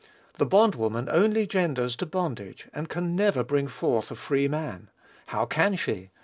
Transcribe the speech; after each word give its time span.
The 0.39 0.47
bond 0.47 0.73
woman 0.73 1.07
only 1.11 1.45
genders 1.45 1.95
to 1.97 2.07
bondage, 2.07 2.67
and 2.73 2.89
can 2.89 3.15
never 3.15 3.43
bring 3.43 3.67
forth 3.67 4.09
a 4.09 4.15
free 4.15 4.47
man. 4.47 4.89
How 5.27 5.45
can 5.45 5.75
she? 5.75 6.09